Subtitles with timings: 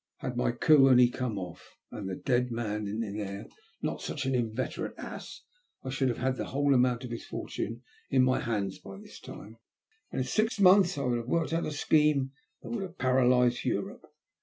[0.17, 3.45] Had my coup only come off, and the dead man in there
[3.83, 5.43] not been such an inveterate ass,
[5.83, 9.19] I should have had the whole amount of his fortune in my hands by this
[9.19, 9.57] time,
[10.09, 12.31] and in six months I would have worked out a scheme
[12.63, 14.11] that would have paralyzed Europe.